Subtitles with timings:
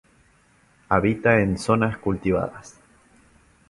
[0.89, 2.73] Habita en zonas cultivadas.